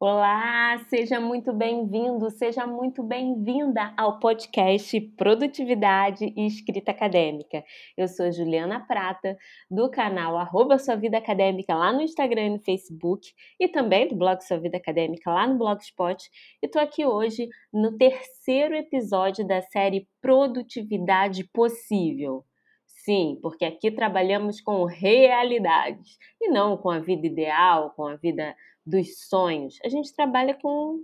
Olá, 0.00 0.78
seja 0.88 1.18
muito 1.18 1.52
bem-vindo, 1.52 2.30
seja 2.30 2.64
muito 2.64 3.02
bem-vinda 3.02 3.92
ao 3.96 4.20
podcast 4.20 5.00
Produtividade 5.16 6.32
e 6.36 6.46
Escrita 6.46 6.92
Acadêmica. 6.92 7.64
Eu 7.96 8.06
sou 8.06 8.30
Juliana 8.30 8.78
Prata, 8.78 9.36
do 9.68 9.90
canal 9.90 10.38
Arroba 10.38 10.78
Sua 10.78 10.94
Vida 10.94 11.18
Acadêmica 11.18 11.74
lá 11.74 11.92
no 11.92 12.00
Instagram 12.00 12.42
e 12.42 12.50
no 12.50 12.60
Facebook, 12.60 13.32
e 13.58 13.66
também 13.66 14.06
do 14.06 14.14
blog 14.14 14.40
Sua 14.40 14.60
Vida 14.60 14.76
Acadêmica 14.76 15.32
lá 15.32 15.48
no 15.48 15.58
Blogspot. 15.58 16.30
E 16.62 16.66
estou 16.66 16.80
aqui 16.80 17.04
hoje 17.04 17.48
no 17.74 17.98
terceiro 17.98 18.76
episódio 18.76 19.44
da 19.44 19.60
série 19.62 20.06
Produtividade 20.22 21.42
Possível. 21.52 22.44
Sim, 23.08 23.38
porque 23.40 23.64
aqui 23.64 23.90
trabalhamos 23.90 24.60
com 24.60 24.84
realidades 24.84 26.18
e 26.38 26.50
não 26.50 26.76
com 26.76 26.90
a 26.90 26.98
vida 26.98 27.26
ideal, 27.26 27.94
com 27.96 28.06
a 28.06 28.16
vida 28.16 28.54
dos 28.84 29.26
sonhos. 29.30 29.78
A 29.82 29.88
gente 29.88 30.14
trabalha 30.14 30.52
com 30.52 31.00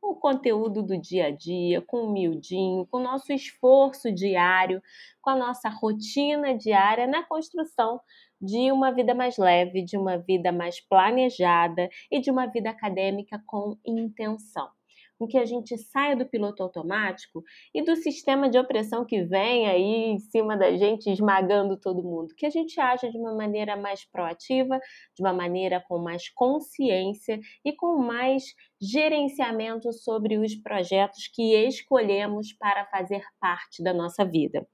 o 0.00 0.14
conteúdo 0.14 0.84
do 0.84 0.96
dia 0.96 1.26
a 1.26 1.30
dia, 1.32 1.82
com 1.82 2.02
o 2.02 2.12
miudinho, 2.12 2.86
com 2.86 2.98
o 2.98 3.02
nosso 3.02 3.32
esforço 3.32 4.12
diário, 4.12 4.80
com 5.20 5.30
a 5.30 5.36
nossa 5.36 5.68
rotina 5.68 6.56
diária 6.56 7.08
na 7.08 7.24
construção 7.24 8.00
de 8.40 8.70
uma 8.70 8.92
vida 8.92 9.12
mais 9.12 9.36
leve, 9.36 9.82
de 9.82 9.96
uma 9.96 10.16
vida 10.16 10.52
mais 10.52 10.80
planejada 10.80 11.88
e 12.08 12.20
de 12.20 12.30
uma 12.30 12.46
vida 12.46 12.70
acadêmica 12.70 13.42
com 13.44 13.76
intenção 13.84 14.70
com 15.18 15.26
que 15.26 15.36
a 15.36 15.44
gente 15.44 15.76
saia 15.76 16.14
do 16.14 16.26
piloto 16.26 16.62
automático 16.62 17.42
e 17.74 17.82
do 17.82 17.96
sistema 17.96 18.48
de 18.48 18.58
opressão 18.58 19.04
que 19.04 19.24
vem 19.24 19.66
aí 19.66 20.12
em 20.12 20.18
cima 20.18 20.56
da 20.56 20.76
gente, 20.76 21.10
esmagando 21.10 21.76
todo 21.76 22.02
mundo. 22.02 22.34
Que 22.36 22.46
a 22.46 22.50
gente 22.50 22.80
aja 22.80 23.10
de 23.10 23.18
uma 23.18 23.34
maneira 23.34 23.76
mais 23.76 24.04
proativa, 24.04 24.78
de 25.16 25.22
uma 25.22 25.32
maneira 25.32 25.82
com 25.88 25.98
mais 25.98 26.28
consciência 26.28 27.40
e 27.64 27.74
com 27.74 27.98
mais 27.98 28.44
gerenciamento 28.80 29.92
sobre 29.92 30.38
os 30.38 30.54
projetos 30.54 31.28
que 31.34 31.54
escolhemos 31.66 32.52
para 32.52 32.86
fazer 32.86 33.22
parte 33.40 33.82
da 33.82 33.92
nossa 33.92 34.24
vida. 34.24 34.66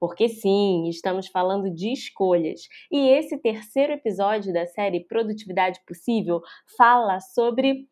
Porque 0.00 0.28
sim, 0.28 0.88
estamos 0.88 1.28
falando 1.28 1.72
de 1.72 1.92
escolhas. 1.92 2.62
E 2.90 3.08
esse 3.08 3.38
terceiro 3.38 3.92
episódio 3.92 4.52
da 4.52 4.66
série 4.66 5.06
Produtividade 5.06 5.80
Possível 5.86 6.40
fala 6.76 7.20
sobre 7.20 7.88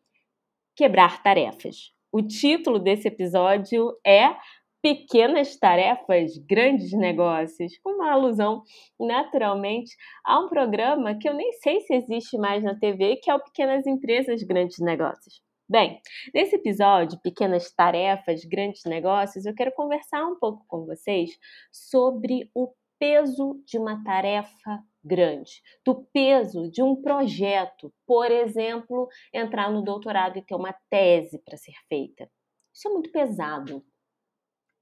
quebrar 0.75 1.23
tarefas. 1.23 1.92
O 2.15 2.21
título 2.21 2.77
desse 2.77 3.07
episódio 3.07 3.91
é 4.05 4.35
Pequenas 4.83 5.57
Tarefas, 5.57 6.37
Grandes 6.47 6.91
Negócios, 6.91 7.73
uma 7.83 8.11
alusão 8.11 8.61
naturalmente 8.99 9.95
a 10.23 10.39
um 10.39 10.47
programa 10.47 11.17
que 11.17 11.27
eu 11.27 11.33
nem 11.33 11.51
sei 11.53 11.79
se 11.81 11.91
existe 11.95 12.37
mais 12.37 12.63
na 12.63 12.77
TV, 12.77 13.15
que 13.15 13.31
é 13.31 13.33
o 13.33 13.43
Pequenas 13.43 13.87
Empresas, 13.87 14.43
Grandes 14.43 14.77
Negócios. 14.77 15.41
Bem, 15.67 15.99
nesse 16.35 16.55
episódio, 16.55 17.19
Pequenas 17.23 17.73
Tarefas, 17.73 18.45
Grandes 18.45 18.83
Negócios, 18.85 19.47
eu 19.47 19.55
quero 19.55 19.71
conversar 19.71 20.23
um 20.23 20.37
pouco 20.37 20.63
com 20.67 20.85
vocês 20.85 21.31
sobre 21.71 22.47
o 22.53 22.71
peso 23.03 23.61
de 23.65 23.77
uma 23.77 24.01
tarefa 24.01 24.81
grande, 25.03 25.61
do 25.85 26.05
peso 26.13 26.71
de 26.71 26.81
um 26.81 26.95
projeto, 26.95 27.93
por 28.07 28.31
exemplo, 28.31 29.09
entrar 29.33 29.69
no 29.69 29.83
doutorado 29.83 30.37
e 30.37 30.41
ter 30.41 30.55
uma 30.55 30.71
tese 30.89 31.37
para 31.39 31.57
ser 31.57 31.73
feita. 31.89 32.31
Isso 32.73 32.87
é 32.87 32.91
muito 32.91 33.11
pesado. 33.11 33.83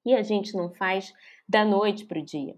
E 0.05 0.13
a 0.13 0.21
gente 0.21 0.55
não 0.55 0.71
faz 0.71 1.11
da 1.49 1.65
noite 1.65 2.05
para 2.05 2.19
o 2.19 2.23
dia. 2.23 2.55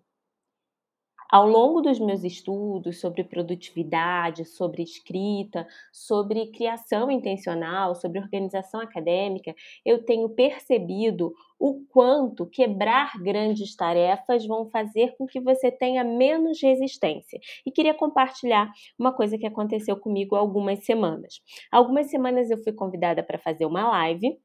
Ao 1.33 1.47
longo 1.47 1.81
dos 1.81 1.99
meus 1.99 2.23
estudos 2.23 2.99
sobre 2.99 3.23
produtividade, 3.23 4.45
sobre 4.45 4.83
escrita, 4.83 5.65
sobre 5.91 6.51
criação 6.51 7.09
intencional, 7.09 7.95
sobre 7.95 8.19
organização 8.19 8.79
acadêmica, 8.79 9.55
eu 9.83 10.05
tenho 10.05 10.29
percebido 10.29 11.33
o 11.59 11.83
quanto 11.89 12.45
quebrar 12.45 13.13
grandes 13.19 13.75
tarefas 13.75 14.45
vão 14.45 14.69
fazer 14.69 15.15
com 15.17 15.25
que 15.25 15.39
você 15.39 15.71
tenha 15.71 16.03
menos 16.03 16.61
resistência. 16.61 17.39
E 17.65 17.71
queria 17.71 17.95
compartilhar 17.95 18.71
uma 18.99 19.11
coisa 19.11 19.35
que 19.35 19.47
aconteceu 19.47 19.97
comigo 19.97 20.35
algumas 20.35 20.85
semanas. 20.85 21.41
Algumas 21.71 22.11
semanas 22.11 22.51
eu 22.51 22.61
fui 22.61 22.73
convidada 22.73 23.23
para 23.23 23.39
fazer 23.39 23.65
uma 23.65 23.89
live 23.89 24.37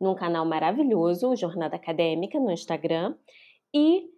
num 0.00 0.14
canal 0.14 0.46
maravilhoso, 0.46 1.34
Jornada 1.34 1.74
Acadêmica, 1.74 2.38
no 2.38 2.52
Instagram, 2.52 3.16
e 3.74 4.13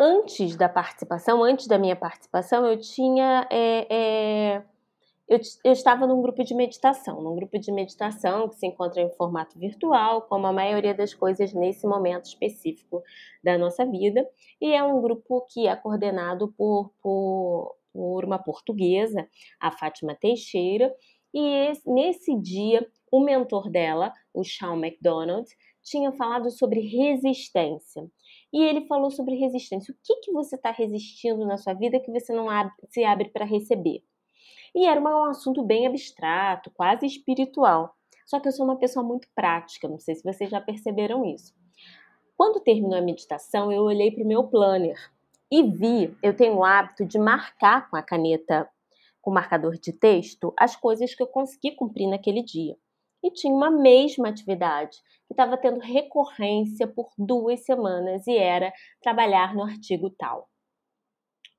antes 0.00 0.56
da 0.56 0.66
participação, 0.66 1.44
antes 1.44 1.66
da 1.66 1.78
minha 1.78 1.94
participação, 1.94 2.64
eu 2.64 2.80
tinha. 2.80 3.46
É, 3.50 3.86
é, 3.90 4.62
eu, 5.28 5.38
eu, 5.62 5.72
estava 5.72 6.06
num 6.06 6.22
grupo 6.22 6.42
de 6.42 6.54
meditação, 6.54 7.22
num 7.22 7.36
grupo 7.36 7.56
de 7.58 7.70
meditação 7.70 8.48
que 8.48 8.56
se 8.56 8.66
encontra 8.66 9.00
em 9.00 9.10
formato 9.10 9.56
virtual, 9.58 10.22
como 10.22 10.46
a 10.46 10.52
maioria 10.52 10.94
das 10.94 11.14
coisas 11.14 11.52
nesse 11.52 11.86
momento 11.86 12.24
específico 12.24 13.02
da 13.44 13.56
nossa 13.56 13.86
vida, 13.86 14.26
e 14.60 14.72
é 14.72 14.82
um 14.82 15.00
grupo 15.00 15.46
que 15.50 15.68
é 15.68 15.76
coordenado 15.76 16.48
por, 16.56 16.90
por, 17.00 17.76
por 17.92 18.24
uma 18.24 18.40
portuguesa, 18.40 19.28
a 19.60 19.70
Fátima 19.70 20.16
Teixeira, 20.16 20.92
e 21.32 21.68
esse, 21.68 21.88
nesse 21.88 22.34
dia 22.40 22.84
o 23.12 23.20
mentor 23.20 23.70
dela, 23.70 24.12
o 24.34 24.42
Sean 24.42 24.76
McDonald, 24.76 25.48
tinha 25.82 26.10
falado 26.12 26.50
sobre 26.50 26.80
resistência. 26.80 28.10
E 28.52 28.62
ele 28.62 28.86
falou 28.86 29.10
sobre 29.10 29.36
resistência. 29.36 29.92
O 29.92 29.96
que, 30.02 30.16
que 30.16 30.32
você 30.32 30.56
está 30.56 30.70
resistindo 30.70 31.46
na 31.46 31.56
sua 31.56 31.72
vida 31.72 32.00
que 32.00 32.10
você 32.10 32.32
não 32.32 32.50
abre, 32.50 32.72
se 32.88 33.04
abre 33.04 33.28
para 33.28 33.44
receber? 33.44 34.02
E 34.74 34.86
era 34.86 35.00
um 35.00 35.24
assunto 35.24 35.62
bem 35.62 35.86
abstrato, 35.86 36.70
quase 36.70 37.06
espiritual. 37.06 37.94
Só 38.26 38.38
que 38.38 38.48
eu 38.48 38.52
sou 38.52 38.64
uma 38.64 38.76
pessoa 38.78 39.04
muito 39.04 39.28
prática, 39.34 39.88
não 39.88 39.98
sei 39.98 40.14
se 40.14 40.22
vocês 40.22 40.48
já 40.50 40.60
perceberam 40.60 41.24
isso. 41.24 41.52
Quando 42.36 42.60
terminou 42.60 42.96
a 42.96 43.02
meditação, 43.02 43.72
eu 43.72 43.82
olhei 43.82 44.10
para 44.10 44.24
o 44.24 44.26
meu 44.26 44.44
planner 44.44 44.96
e 45.50 45.62
vi, 45.62 46.16
eu 46.22 46.34
tenho 46.34 46.56
o 46.56 46.64
hábito 46.64 47.04
de 47.04 47.18
marcar 47.18 47.90
com 47.90 47.96
a 47.96 48.02
caneta, 48.02 48.68
com 49.20 49.30
o 49.30 49.34
marcador 49.34 49.76
de 49.76 49.92
texto, 49.92 50.54
as 50.56 50.76
coisas 50.76 51.14
que 51.14 51.22
eu 51.22 51.26
consegui 51.26 51.72
cumprir 51.72 52.08
naquele 52.08 52.42
dia 52.42 52.76
e 53.22 53.30
tinha 53.30 53.52
uma 53.52 53.70
mesma 53.70 54.28
atividade 54.28 54.98
que 55.30 55.34
estava 55.34 55.56
tendo 55.56 55.78
recorrência 55.78 56.88
por 56.88 57.08
duas 57.16 57.64
semanas 57.64 58.26
e 58.26 58.36
era 58.36 58.72
trabalhar 59.00 59.54
no 59.54 59.62
artigo 59.62 60.10
tal. 60.10 60.48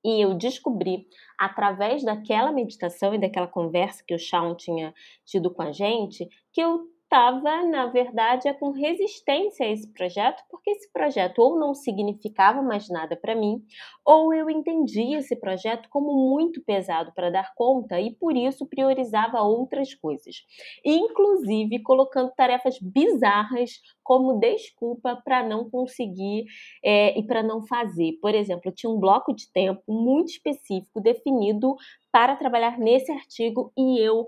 E 0.03 0.19
eu 0.19 0.33
descobri, 0.33 1.07
através 1.39 2.03
daquela 2.03 2.51
meditação 2.51 3.15
e 3.15 3.17
daquela 3.17 3.47
conversa 3.47 4.03
que 4.05 4.13
o 4.13 4.19
Shawn 4.19 4.55
tinha 4.55 4.93
tido 5.23 5.49
com 5.53 5.61
a 5.61 5.71
gente, 5.71 6.27
que 6.51 6.59
eu 6.59 6.81
estava, 7.11 7.65
na 7.65 7.87
verdade, 7.87 8.47
é 8.47 8.53
com 8.53 8.71
resistência 8.71 9.65
a 9.65 9.69
esse 9.69 9.85
projeto, 9.91 10.41
porque 10.49 10.71
esse 10.71 10.89
projeto 10.93 11.39
ou 11.39 11.59
não 11.59 11.73
significava 11.73 12.61
mais 12.61 12.87
nada 12.87 13.17
para 13.17 13.35
mim, 13.35 13.61
ou 14.05 14.33
eu 14.33 14.49
entendia 14.49 15.19
esse 15.19 15.35
projeto 15.35 15.89
como 15.89 16.13
muito 16.29 16.63
pesado 16.63 17.11
para 17.13 17.29
dar 17.29 17.53
conta 17.53 17.99
e 17.99 18.15
por 18.15 18.37
isso 18.37 18.65
priorizava 18.65 19.41
outras 19.41 19.93
coisas, 19.93 20.37
inclusive 20.85 21.83
colocando 21.83 22.31
tarefas 22.31 22.79
bizarras 22.81 23.71
como 24.01 24.39
desculpa 24.39 25.21
para 25.21 25.43
não 25.43 25.69
conseguir 25.69 26.45
é, 26.81 27.19
e 27.19 27.27
para 27.27 27.43
não 27.43 27.61
fazer. 27.67 28.13
Por 28.21 28.33
exemplo, 28.33 28.71
tinha 28.71 28.89
um 28.89 28.99
bloco 28.99 29.35
de 29.35 29.51
tempo 29.51 29.83
muito 29.85 30.29
específico 30.29 31.01
definido 31.01 31.75
para 32.09 32.35
trabalhar 32.37 32.77
nesse 32.77 33.11
artigo 33.11 33.71
e 33.77 33.99
eu 33.99 34.27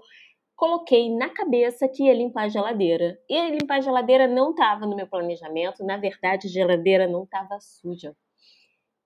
coloquei 0.56 1.14
na 1.16 1.30
cabeça 1.30 1.88
que 1.88 2.03
ia 2.03 2.14
limpar 2.14 2.46
a 2.46 2.50
geladeira. 2.50 3.19
E 3.30 3.50
limpar 3.52 3.78
a 3.78 3.81
geladeira 3.81 4.28
não 4.28 4.52
estava 4.52 4.86
no 4.86 4.96
meu 4.96 5.08
planejamento, 5.08 5.84
na 5.84 5.97
verdade, 5.97 6.47
a 6.47 6.50
geladeira 6.50 7.08
não 7.08 7.24
estava 7.24 7.59
suja. 7.59 8.16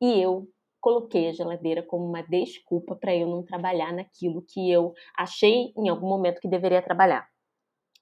E 0.01 0.21
eu 0.21 0.47
coloquei 0.79 1.29
a 1.29 1.33
geladeira 1.33 1.83
como 1.83 2.05
uma 2.05 2.21
desculpa 2.21 2.95
para 2.95 3.15
eu 3.15 3.27
não 3.27 3.43
trabalhar 3.43 3.91
naquilo 3.91 4.45
que 4.47 4.71
eu 4.71 4.93
achei 5.17 5.73
em 5.77 5.89
algum 5.89 6.07
momento 6.07 6.39
que 6.39 6.47
deveria 6.47 6.81
trabalhar. 6.81 7.27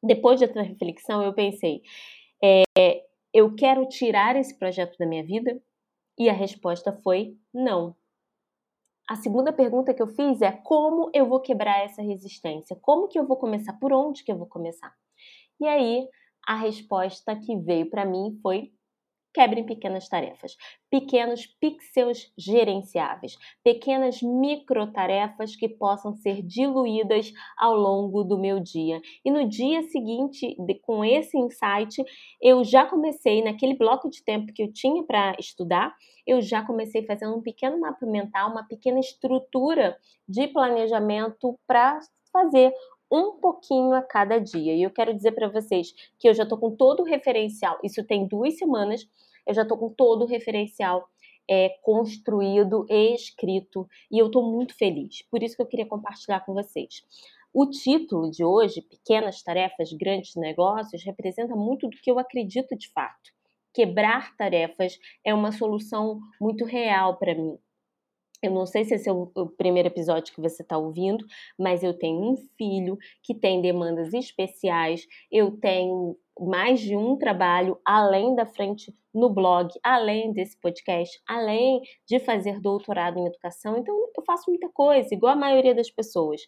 Depois 0.03 0.39
de 0.39 0.45
outra 0.45 0.61
reflexão, 0.61 1.23
eu 1.23 1.33
pensei: 1.33 1.81
é, 2.43 3.03
eu 3.33 3.55
quero 3.55 3.87
tirar 3.87 4.35
esse 4.35 4.57
projeto 4.57 4.97
da 4.97 5.05
minha 5.05 5.23
vida? 5.23 5.59
E 6.17 6.29
a 6.29 6.33
resposta 6.33 6.93
foi 7.03 7.35
não. 7.53 7.95
A 9.07 9.15
segunda 9.15 9.53
pergunta 9.53 9.93
que 9.93 10.01
eu 10.01 10.07
fiz 10.07 10.41
é 10.41 10.51
como 10.51 11.11
eu 11.13 11.27
vou 11.27 11.39
quebrar 11.39 11.83
essa 11.83 12.01
resistência? 12.01 12.75
Como 12.81 13.07
que 13.07 13.19
eu 13.19 13.25
vou 13.25 13.37
começar? 13.37 13.73
Por 13.73 13.93
onde 13.93 14.23
que 14.23 14.31
eu 14.31 14.37
vou 14.37 14.47
começar? 14.47 14.93
E 15.59 15.67
aí 15.67 16.07
a 16.47 16.55
resposta 16.55 17.35
que 17.35 17.55
veio 17.57 17.89
para 17.89 18.03
mim 18.03 18.39
foi 18.41 18.71
quebre 19.35 19.59
em 19.59 19.65
pequenas 19.65 20.07
tarefas, 20.07 20.55
pequenos 20.89 21.45
pixels 21.59 22.31
gerenciáveis, 22.37 23.35
pequenas 23.61 24.21
microtarefas 24.21 25.57
que 25.57 25.67
possam 25.67 26.15
ser 26.15 26.41
diluídas 26.41 27.33
ao 27.57 27.75
longo 27.75 28.23
do 28.23 28.39
meu 28.39 28.61
dia. 28.61 29.01
E 29.25 29.29
no 29.29 29.45
dia 29.47 29.83
seguinte, 29.83 30.55
com 30.83 31.03
esse 31.03 31.37
insight, 31.37 32.01
eu 32.41 32.63
já 32.63 32.85
comecei 32.85 33.43
naquele 33.43 33.75
bloco 33.75 34.09
de 34.09 34.23
tempo 34.23 34.53
que 34.53 34.63
eu 34.63 34.71
tinha 34.71 35.03
para 35.03 35.35
estudar, 35.37 35.93
eu 36.25 36.41
já 36.41 36.65
comecei 36.65 37.05
fazendo 37.05 37.35
um 37.35 37.41
pequeno 37.41 37.77
mapa 37.77 38.05
mental, 38.05 38.51
uma 38.51 38.65
pequena 38.65 39.01
estrutura 39.01 39.97
de 40.27 40.47
planejamento 40.47 41.59
para 41.67 41.99
fazer 42.31 42.73
um 43.11 43.33
pouquinho 43.39 43.93
a 43.93 44.01
cada 44.01 44.39
dia. 44.39 44.73
E 44.73 44.83
eu 44.83 44.91
quero 44.91 45.13
dizer 45.13 45.31
para 45.31 45.47
vocês 45.47 45.93
que 46.19 46.27
eu 46.27 46.33
já 46.33 46.43
estou 46.43 46.57
com 46.57 46.75
todo 46.75 47.01
o 47.01 47.05
referencial, 47.05 47.77
isso 47.83 48.03
tem 48.03 48.27
duas 48.27 48.57
semanas, 48.57 49.07
eu 49.45 49.53
já 49.53 49.61
estou 49.61 49.77
com 49.77 49.89
todo 49.89 50.23
o 50.23 50.27
referencial 50.27 51.07
é, 51.49 51.69
construído 51.83 52.85
e 52.89 53.13
escrito 53.13 53.87
e 54.11 54.19
eu 54.19 54.27
estou 54.27 54.51
muito 54.51 54.75
feliz. 54.75 55.21
Por 55.29 55.43
isso 55.43 55.55
que 55.55 55.61
eu 55.61 55.67
queria 55.67 55.85
compartilhar 55.85 56.39
com 56.41 56.53
vocês. 56.53 57.03
O 57.53 57.65
título 57.67 58.29
de 58.29 58.43
hoje, 58.43 58.81
Pequenas 58.81 59.41
Tarefas, 59.41 59.93
Grandes 59.93 60.35
Negócios, 60.35 61.03
representa 61.03 61.55
muito 61.55 61.87
do 61.87 61.97
que 61.97 62.11
eu 62.11 62.19
acredito 62.19 62.75
de 62.75 62.89
fato. 62.89 63.31
Quebrar 63.73 64.35
tarefas 64.35 64.99
é 65.23 65.33
uma 65.33 65.51
solução 65.51 66.19
muito 66.39 66.65
real 66.65 67.17
para 67.17 67.35
mim. 67.35 67.57
Eu 68.45 68.51
não 68.51 68.65
sei 68.67 68.85
se 68.85 68.93
esse 68.93 69.09
é 69.09 69.11
o, 69.11 69.31
o 69.35 69.47
primeiro 69.47 69.87
episódio 69.87 70.31
que 70.31 70.39
você 70.39 70.61
está 70.61 70.77
ouvindo, 70.77 71.25
mas 71.57 71.83
eu 71.83 71.97
tenho 71.97 72.21
um 72.21 72.37
filho 72.55 72.95
que 73.23 73.33
tem 73.33 73.59
demandas 73.59 74.13
especiais, 74.13 75.07
eu 75.31 75.57
tenho 75.57 76.15
mais 76.39 76.79
de 76.79 76.95
um 76.95 77.17
trabalho 77.17 77.79
além 77.83 78.35
da 78.35 78.45
frente 78.45 78.93
no 79.11 79.29
blog, 79.29 79.69
além 79.81 80.31
desse 80.31 80.59
podcast, 80.59 81.19
além 81.27 81.81
de 82.07 82.19
fazer 82.19 82.59
doutorado 82.59 83.17
em 83.17 83.25
educação. 83.25 83.77
Então, 83.77 83.95
eu 84.15 84.23
faço 84.23 84.43
muita 84.47 84.69
coisa, 84.69 85.15
igual 85.15 85.33
a 85.33 85.37
maioria 85.37 85.73
das 85.73 85.89
pessoas. 85.89 86.41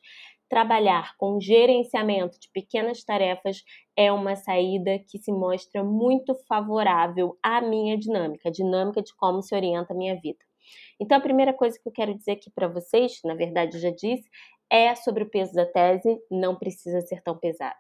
Trabalhar 0.47 1.15
com 1.17 1.39
gerenciamento 1.41 2.39
de 2.39 2.47
pequenas 2.53 3.03
tarefas 3.03 3.63
é 3.97 4.11
uma 4.11 4.35
saída 4.35 4.99
que 5.09 5.17
se 5.17 5.31
mostra 5.31 5.83
muito 5.83 6.35
favorável 6.47 7.37
à 7.41 7.59
minha 7.59 7.97
dinâmica, 7.97 8.49
a 8.49 8.51
dinâmica 8.51 9.01
de 9.01 9.15
como 9.15 9.41
se 9.41 9.55
orienta 9.55 9.93
a 9.93 9.97
minha 9.97 10.15
vida. 10.15 10.46
Então, 10.99 11.17
a 11.17 11.21
primeira 11.21 11.53
coisa 11.53 11.77
que 11.79 11.87
eu 11.87 11.91
quero 11.91 12.15
dizer 12.15 12.31
aqui 12.33 12.49
para 12.49 12.67
vocês, 12.67 13.19
na 13.23 13.35
verdade 13.35 13.77
eu 13.77 13.81
já 13.81 13.91
disse, 13.91 14.27
é 14.69 14.95
sobre 14.95 15.23
o 15.23 15.29
peso 15.29 15.53
da 15.53 15.65
tese, 15.65 16.19
não 16.29 16.55
precisa 16.55 17.01
ser 17.01 17.21
tão 17.21 17.37
pesado. 17.37 17.75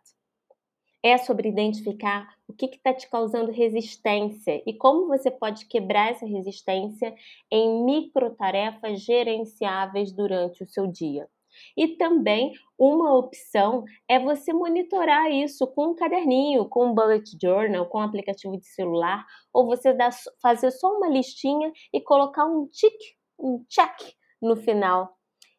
É 1.03 1.17
sobre 1.17 1.47
identificar 1.49 2.27
o 2.47 2.53
que 2.53 2.65
está 2.65 2.93
te 2.93 3.09
causando 3.09 3.51
resistência 3.51 4.61
e 4.65 4.73
como 4.73 5.07
você 5.07 5.31
pode 5.31 5.65
quebrar 5.67 6.11
essa 6.11 6.25
resistência 6.25 7.15
em 7.51 7.83
micro 7.85 8.35
tarefas 8.35 9.01
gerenciáveis 9.01 10.11
durante 10.11 10.63
o 10.63 10.67
seu 10.67 10.87
dia. 10.87 11.27
E 11.75 11.95
também 11.97 12.53
uma 12.77 13.15
opção 13.15 13.83
é 14.07 14.19
você 14.19 14.53
monitorar 14.53 15.31
isso 15.31 15.65
com 15.67 15.91
um 15.91 15.95
caderninho, 15.95 16.67
com 16.69 16.87
um 16.87 16.93
bullet 16.93 17.37
journal, 17.41 17.85
com 17.87 17.99
um 17.99 18.03
aplicativo 18.03 18.57
de 18.57 18.67
celular, 18.67 19.25
ou 19.53 19.65
você 19.65 19.93
dá, 19.93 20.09
fazer 20.41 20.71
só 20.71 20.95
uma 20.95 21.07
listinha 21.07 21.71
e 21.93 22.01
colocar 22.01 22.45
um 22.45 22.67
tick, 22.67 22.95
um 23.39 23.63
check 23.67 24.13
no 24.41 24.55
final. 24.55 25.15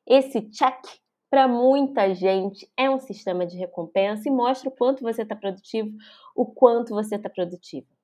Esse 0.07 0.43
check 0.51 0.81
para 1.31 1.47
muita 1.47 2.15
gente 2.15 2.71
é 2.77 2.89
um 2.89 2.99
sistema 2.99 3.45
de 3.45 3.57
recompensa 3.57 4.29
e 4.29 4.33
mostra 4.33 4.69
o 4.69 4.73
quanto 4.73 5.03
você 5.03 5.23
está 5.23 5.37
produtivo, 5.37 5.91
o 6.35 6.47
quanto 6.47 6.95
você 6.95 7.17
está 7.17 7.29
produtivo. 7.29 7.98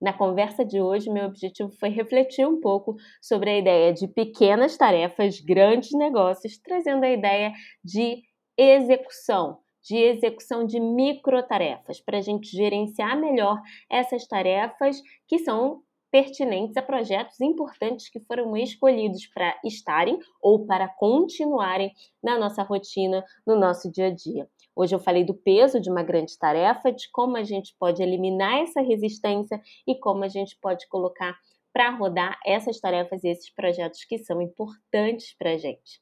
Na 0.00 0.12
conversa 0.12 0.64
de 0.64 0.80
hoje, 0.80 1.10
meu 1.10 1.24
objetivo 1.24 1.70
foi 1.80 1.88
refletir 1.88 2.46
um 2.46 2.60
pouco 2.60 2.96
sobre 3.20 3.50
a 3.50 3.58
ideia 3.58 3.92
de 3.94 4.06
pequenas 4.06 4.76
tarefas, 4.76 5.40
grandes 5.40 5.92
negócios, 5.92 6.58
trazendo 6.58 7.04
a 7.04 7.10
ideia 7.10 7.52
de 7.82 8.22
execução, 8.58 9.58
de 9.82 9.96
execução 9.96 10.66
de 10.66 10.78
microtarefas, 10.78 12.00
para 12.00 12.18
a 12.18 12.20
gente 12.20 12.48
gerenciar 12.48 13.18
melhor 13.18 13.60
essas 13.90 14.26
tarefas 14.26 15.00
que 15.26 15.38
são 15.38 15.82
pertinentes 16.10 16.76
a 16.76 16.82
projetos 16.82 17.40
importantes 17.40 18.08
que 18.08 18.20
foram 18.20 18.56
escolhidos 18.56 19.26
para 19.26 19.58
estarem 19.64 20.18
ou 20.40 20.66
para 20.66 20.88
continuarem 20.88 21.92
na 22.22 22.38
nossa 22.38 22.62
rotina, 22.62 23.24
no 23.46 23.58
nosso 23.58 23.90
dia 23.90 24.06
a 24.06 24.14
dia. 24.14 24.48
Hoje 24.76 24.94
eu 24.94 25.00
falei 25.00 25.24
do 25.24 25.32
peso 25.32 25.80
de 25.80 25.90
uma 25.90 26.02
grande 26.02 26.38
tarefa, 26.38 26.92
de 26.92 27.10
como 27.10 27.38
a 27.38 27.42
gente 27.42 27.74
pode 27.78 28.02
eliminar 28.02 28.58
essa 28.58 28.82
resistência 28.82 29.58
e 29.86 29.98
como 29.98 30.22
a 30.22 30.28
gente 30.28 30.56
pode 30.60 30.86
colocar 30.88 31.34
para 31.72 31.90
rodar 31.90 32.38
essas 32.44 32.78
tarefas 32.78 33.24
e 33.24 33.28
esses 33.28 33.50
projetos 33.50 34.04
que 34.04 34.18
são 34.18 34.40
importantes 34.42 35.34
para 35.38 35.52
a 35.52 35.56
gente. 35.56 36.00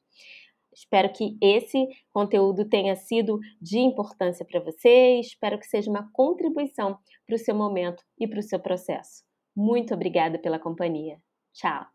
Espero 0.73 1.11
que 1.11 1.37
esse 1.41 1.87
conteúdo 2.11 2.67
tenha 2.67 2.97
sido 2.97 3.39
de 3.61 3.79
importância 3.79 4.45
para 4.45 4.59
você. 4.59 5.19
Espero 5.21 5.57
que 5.57 5.65
seja 5.65 5.89
uma 5.89 6.09
contribuição 6.11 6.99
para 7.25 7.35
o 7.35 7.39
seu 7.39 7.55
momento 7.55 8.03
e 8.19 8.27
para 8.27 8.39
o 8.39 8.43
seu 8.43 8.59
processo. 8.59 9.23
Muito 9.55 9.93
obrigada 9.93 10.37
pela 10.37 10.59
companhia. 10.59 11.17
Tchau! 11.53 11.94